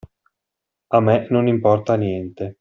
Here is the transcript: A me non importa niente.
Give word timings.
A 0.95 0.99
me 1.05 1.15
non 1.31 1.45
importa 1.53 1.93
niente. 2.03 2.43